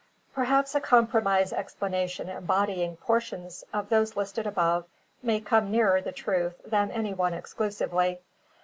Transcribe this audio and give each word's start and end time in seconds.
Perhaps 0.33 0.73
a 0.73 0.81
compromise 0.81 1.53
explanation 1.53 2.27
embodying 2.27 2.97
portions 2.97 3.63
of 3.71 3.89
those 3.89 4.15
listed 4.15 4.47
above 4.47 4.87
may 5.21 5.39
come 5.39 5.69
nearer 5.69 6.01
the 6.01 6.11
truth 6.11 6.59
than 6.65 6.89
any 6.89 7.13
one 7.13 7.35
exclusively. 7.35 8.19